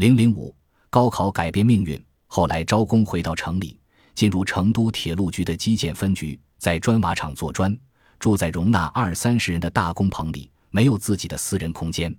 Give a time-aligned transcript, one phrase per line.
[0.00, 0.56] 零零五，
[0.88, 2.02] 高考改变命运。
[2.26, 3.78] 后来招工回到城里，
[4.14, 7.78] 进入成都铁路局的基建分局，在砖瓦厂做砖，
[8.18, 12.16] 住在容纳二三十人的大工棚里，没有自己的私人空间。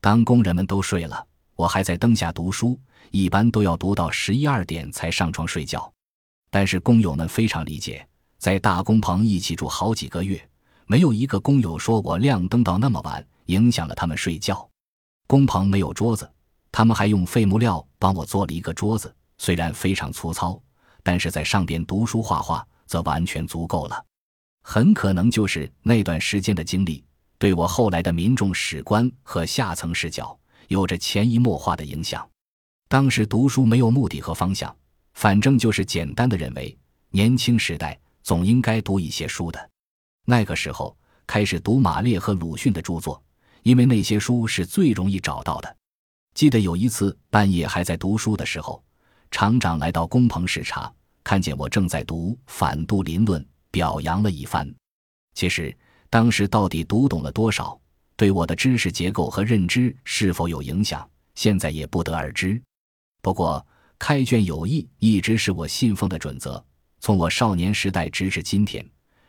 [0.00, 1.26] 当工人们都睡了，
[1.56, 2.78] 我还在灯下读书，
[3.10, 5.92] 一般都要读到十一二点才上床睡觉。
[6.48, 8.06] 但是工友们非常理解，
[8.38, 10.40] 在大工棚一起住好几个月，
[10.86, 14.70] 没有一个工友说我亮灯到那么晚影响了他们睡觉。
[15.26, 16.30] 工棚没有桌子，
[16.76, 20.62] 他们还用废木料帮我做了一个桌子，虽然非常粗糙，
[21.02, 24.04] 但是在上边读书画画则完全足够了。
[24.62, 27.02] 很可能就是那段时间的经历，
[27.38, 32.28] 对我后来的民众史观和下层视角有着潜移默化的影响。
[32.88, 34.76] 当时读书没有目的和方向。
[35.14, 36.76] 反正就是简单的认为，
[37.08, 39.70] 年轻时代总应该读一些书的。
[40.26, 40.94] 那个时候
[41.26, 43.22] 开始读马列和鲁迅的著作，
[43.62, 45.76] 因为那些书是最容易找到的。
[46.36, 48.84] 记得有一次半夜还在读书的时候，
[49.30, 50.92] 厂长来到工棚视察，
[51.24, 54.70] 看见我正在读《反杜林论》，表扬了一番。
[55.32, 55.74] 其实
[56.10, 57.80] 当时到底读懂了多少，
[58.16, 62.62] 对我的知识结构和认知是否有影响，现在也不得而知。
[63.22, 63.66] 不过。
[63.98, 66.62] 开卷有益一直是我信奉的准则。
[67.00, 68.86] 从我少年时代直至今天，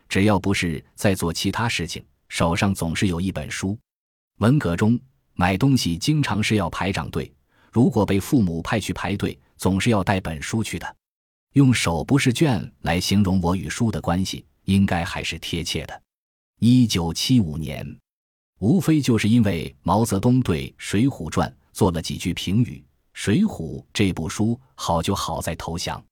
[0.10, 3.80] 只要不是在做其他事情，手上总是有一本书。
[4.40, 5.00] 文革中
[5.40, 7.32] 买东西经常是要排长队，
[7.72, 10.96] 如果被父母派去排队，总是要带本书去的。
[11.54, 16.02] 用“手不释卷”来形容我与书的关系，应该还是贴切的。
[16.60, 17.88] 一九七五年，
[18.58, 22.84] 无非就是因为毛泽东对《水浒传》做了几句评语。
[23.14, 26.04] 《水浒》这部书好就好在投降，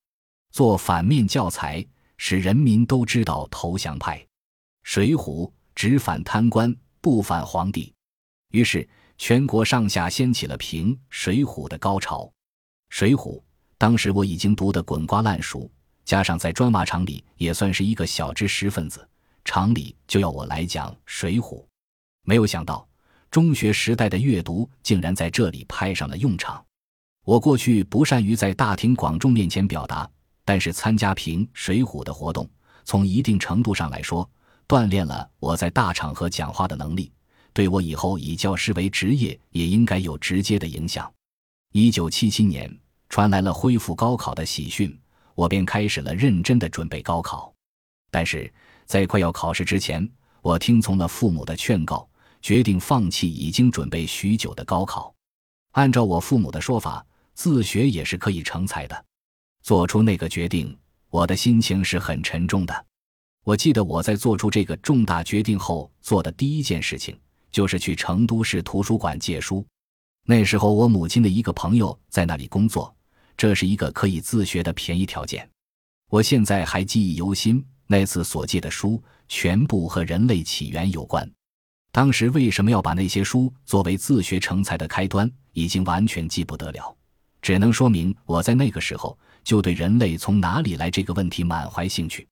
[0.51, 1.83] 做反面教材，
[2.17, 4.19] 使人民都知道投降派。
[4.83, 7.91] 《水浒》只反贪官，不反皇帝，
[8.51, 12.23] 于是全国上下掀起了评《水浒》的高潮。
[12.89, 13.37] 《水浒》
[13.77, 15.69] 当时我已经读得滚瓜烂熟，
[16.03, 19.07] 加上在砖瓦厂里也算是一个小知识分子，
[19.45, 21.61] 厂里就要我来讲《水浒》，
[22.23, 22.87] 没有想到
[23.31, 26.63] 中学时代的阅读竟然在这里派上了用场。
[27.23, 30.09] 我过去不善于在大庭广众面前表达，
[30.43, 32.47] 但是参加评《水浒》的活动，
[32.83, 34.29] 从一定程度上来说，
[34.67, 37.11] 锻炼了我在大场合讲话的能力，
[37.55, 41.11] 对我以后以教师为职业也应该有直接的影响。
[41.71, 42.71] 一九七七年
[43.09, 44.95] 传来了恢复高考的喜讯，
[45.33, 47.51] 我便开始了认真的准备高考。
[48.11, 48.53] 但是
[48.85, 50.07] 在快要考试之前，
[50.41, 52.07] 我听从了父母的劝告，
[52.41, 55.15] 决定放弃已经准备许久的高考。
[55.71, 57.03] 按照我父母的说法。
[57.37, 59.05] 自学也是可以成才的。
[59.61, 60.73] 做出那个决定，
[61.09, 62.85] 我的心情是很沉重的。
[63.43, 67.19] 我记得我在做出这个重大决定后做的第一件事情，
[67.55, 69.65] 就是去成都市图书馆借书。
[70.25, 72.93] 那时候我母亲的一个朋友在那里工作，
[73.37, 75.49] 这是一个可以自学的便宜条件。
[76.09, 81.25] 我现在还记忆犹新，那次所借的书全部和人类起源有关。
[81.93, 86.93] 当时为什么要把那些书作为自学成才的开端，已经完全记不得了。
[87.41, 92.27] 只能说明我在那个时候就对人类从哪里来这个问题满怀兴趣。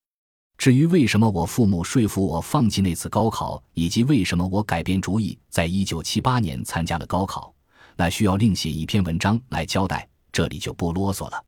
[0.64, 7.54] 至于为什么我父母说服我放弃那次高考，以及为什么我改变主意，在一九七八年参加了高考，
[7.98, 11.44] 那需要另写一篇文章来交代，这里就不啰嗦了。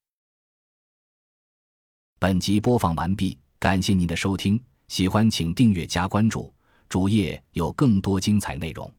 [2.19, 6.53] 本集播放完毕，感谢您的收听，喜欢请订阅加关注，
[6.89, 8.93] 主页有更多精彩内容。